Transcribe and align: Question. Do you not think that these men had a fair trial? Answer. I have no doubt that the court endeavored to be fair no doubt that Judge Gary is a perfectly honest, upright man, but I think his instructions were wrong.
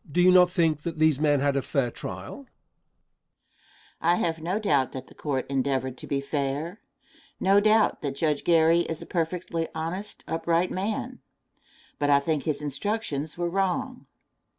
Question. 0.00 0.12
Do 0.14 0.20
you 0.22 0.32
not 0.32 0.50
think 0.50 0.82
that 0.84 0.98
these 0.98 1.20
men 1.20 1.40
had 1.40 1.54
a 1.54 1.60
fair 1.60 1.90
trial? 1.90 2.46
Answer. 4.00 4.00
I 4.00 4.14
have 4.14 4.40
no 4.40 4.58
doubt 4.58 4.92
that 4.92 5.08
the 5.08 5.14
court 5.14 5.44
endeavored 5.50 5.98
to 5.98 6.06
be 6.06 6.22
fair 6.22 6.80
no 7.38 7.60
doubt 7.60 8.00
that 8.00 8.16
Judge 8.16 8.42
Gary 8.42 8.80
is 8.80 9.02
a 9.02 9.04
perfectly 9.04 9.68
honest, 9.74 10.24
upright 10.26 10.70
man, 10.70 11.20
but 11.98 12.08
I 12.08 12.20
think 12.20 12.44
his 12.44 12.62
instructions 12.62 13.36
were 13.36 13.50
wrong. 13.50 14.06